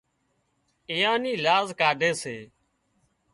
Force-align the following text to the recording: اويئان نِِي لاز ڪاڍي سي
اويئان 0.89 1.19
نِِي 1.23 1.33
لاز 1.45 1.67
ڪاڍي 1.79 2.11
سي 2.21 2.37